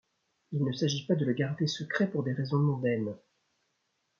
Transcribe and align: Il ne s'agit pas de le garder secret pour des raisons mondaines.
Il 0.51 0.63
ne 0.65 0.71
s'agit 0.71 1.05
pas 1.05 1.13
de 1.13 1.25
le 1.25 1.33
garder 1.33 1.67
secret 1.67 2.09
pour 2.09 2.23
des 2.23 2.33
raisons 2.33 2.57
mondaines. 2.57 3.15